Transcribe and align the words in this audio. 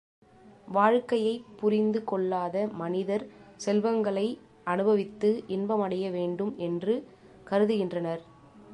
வாழ்க்கையைப் 0.67 1.45
புரிந்து 1.57 2.03
கொள்ளாத 2.03 2.69
மனிதர் 2.73 3.25
செல்வங்களை 3.57 4.27
அநுபவித்து 4.65 5.31
இன்பமடைய 5.47 6.11
வேண்டும் 6.11 6.53
என்று 6.57 6.95
கருதுகின்றனர். 7.49 8.23